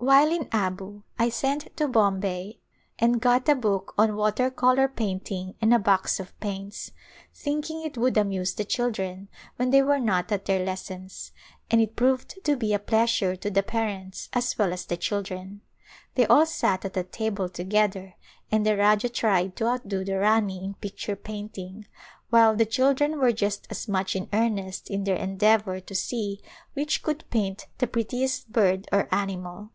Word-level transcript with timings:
While 0.00 0.32
in 0.32 0.48
Abu 0.52 1.02
I 1.18 1.28
sent 1.28 1.76
to 1.76 1.88
Bombay 1.88 2.60
and 3.00 3.20
got 3.20 3.48
a 3.48 3.56
book 3.56 3.94
on 3.98 4.14
water 4.16 4.48
color 4.48 4.86
painting 4.86 5.56
and 5.60 5.74
a 5.74 5.78
box 5.80 6.20
of 6.20 6.38
paints, 6.38 6.92
thinking 7.34 7.82
it 7.82 7.82
A 7.82 7.82
Royal 7.82 7.82
Wedding 7.82 8.02
would 8.02 8.16
amuse 8.16 8.54
the 8.54 8.64
children 8.64 9.28
when 9.56 9.70
they 9.70 9.82
were 9.82 9.98
not 9.98 10.30
at 10.30 10.44
their 10.44 10.64
lessons, 10.64 11.32
and 11.68 11.80
it 11.80 11.96
proved 11.96 12.42
to 12.44 12.56
be 12.56 12.72
a 12.72 12.78
pleasure 12.78 13.34
to 13.36 13.50
the 13.50 13.62
parents 13.64 14.28
as 14.32 14.56
well 14.56 14.72
as 14.72 14.86
the 14.86 14.96
children. 14.96 15.62
They 16.14 16.26
all 16.28 16.46
sat 16.46 16.84
at 16.84 16.96
a 16.96 17.02
table 17.02 17.48
to 17.50 17.64
gether 17.64 18.14
and 18.52 18.64
the 18.64 18.76
Rajah 18.76 19.10
tried 19.10 19.56
to 19.56 19.66
outdo 19.66 20.04
the 20.04 20.20
Rani 20.20 20.62
in 20.64 20.74
pic 20.74 20.96
ture 20.96 21.16
painting, 21.16 21.86
while 22.30 22.54
the 22.54 22.66
children 22.66 23.18
were 23.18 23.32
just 23.32 23.66
as 23.68 23.88
much 23.88 24.14
in 24.14 24.28
earnest 24.32 24.90
in 24.90 25.02
their 25.04 25.16
endeavor 25.16 25.80
to 25.80 25.94
see 25.94 26.40
which 26.74 27.02
could 27.02 27.24
paint 27.30 27.66
the 27.78 27.88
prettiest 27.88 28.52
bird 28.52 28.88
or 28.92 29.12
animal. 29.12 29.70